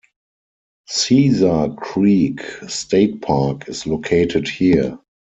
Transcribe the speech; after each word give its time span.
Caesar 0.87 1.75
Creek 1.77 2.41
State 2.67 3.21
Park 3.21 3.69
is 3.69 3.85
located 3.85 4.47
here. 4.47 4.97